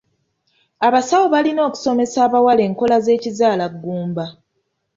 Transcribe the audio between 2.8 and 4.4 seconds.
z'ekizaalaggumba.